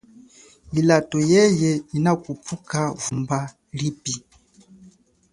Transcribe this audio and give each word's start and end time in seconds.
Ilato 0.79 1.17
yeye 1.31 1.71
inakhupuka 1.97 2.79
vumba 3.01 3.39
lipi. 3.77 4.15